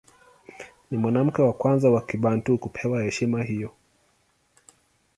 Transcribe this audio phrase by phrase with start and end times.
[0.91, 3.71] Ni mwanamke wa kwanza wa Kibantu kupewa heshima hiyo.